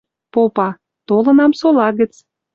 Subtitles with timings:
[0.33, 0.67] Попа:
[1.07, 2.13] «Толынам сола гӹц